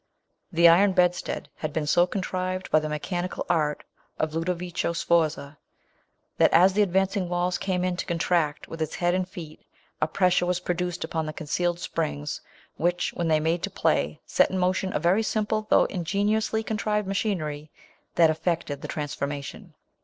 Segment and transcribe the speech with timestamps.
[0.51, 3.83] The iron bedstead had been so contrived, by the mechanical art
[4.17, 5.59] of Ludovico Sforza,
[6.39, 9.63] that as the ad vancing walls came in contact with its head and feet,
[10.01, 12.41] a pressure was produced upon concealed springs,
[12.77, 17.07] which, when made to play, set in motion a very simple though inge niously contrived
[17.07, 17.69] machinery,
[18.15, 19.75] that effected the transformation.